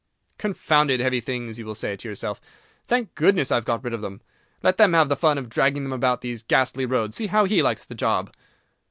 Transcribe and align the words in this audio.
"Confounded 0.39 0.99
heavy 0.99 1.21
things!" 1.21 1.59
you 1.59 1.65
will 1.67 1.75
say 1.75 1.95
to 1.95 2.09
yourself. 2.09 2.41
"Thank 2.87 3.13
goodness 3.13 3.51
I've 3.51 3.65
got 3.65 3.83
rid 3.83 3.93
of 3.93 4.01
them. 4.01 4.21
Let 4.63 4.79
him 4.79 4.93
have 4.93 5.09
the 5.09 5.15
fun 5.15 5.37
of 5.37 5.47
dragging 5.47 5.83
them 5.83 5.93
about 5.93 6.21
these 6.21 6.41
ghastly 6.41 6.87
roads. 6.87 7.17
See 7.17 7.27
how 7.27 7.45
he 7.45 7.61
likes 7.61 7.85
the 7.85 7.93
job!" 7.93 8.35